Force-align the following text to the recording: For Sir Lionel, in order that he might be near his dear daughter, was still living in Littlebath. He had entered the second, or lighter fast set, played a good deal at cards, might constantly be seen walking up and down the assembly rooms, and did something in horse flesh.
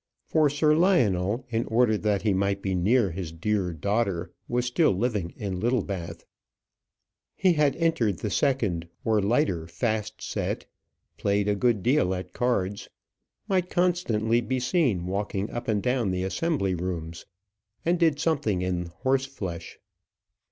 For 0.25 0.49
Sir 0.49 0.75
Lionel, 0.75 1.45
in 1.51 1.63
order 1.67 1.95
that 1.95 2.23
he 2.23 2.33
might 2.33 2.63
be 2.63 2.73
near 2.73 3.11
his 3.11 3.31
dear 3.31 3.71
daughter, 3.71 4.31
was 4.47 4.65
still 4.65 4.93
living 4.93 5.31
in 5.37 5.59
Littlebath. 5.59 6.25
He 7.35 7.53
had 7.53 7.75
entered 7.75 8.17
the 8.17 8.31
second, 8.31 8.87
or 9.05 9.21
lighter 9.21 9.67
fast 9.67 10.19
set, 10.19 10.65
played 11.19 11.47
a 11.47 11.53
good 11.53 11.83
deal 11.83 12.15
at 12.15 12.33
cards, 12.33 12.89
might 13.47 13.69
constantly 13.69 14.41
be 14.41 14.59
seen 14.59 15.05
walking 15.05 15.51
up 15.51 15.67
and 15.67 15.83
down 15.83 16.09
the 16.09 16.23
assembly 16.23 16.73
rooms, 16.73 17.27
and 17.85 17.99
did 17.99 18.19
something 18.19 18.63
in 18.63 18.87
horse 18.87 19.27
flesh. 19.27 19.77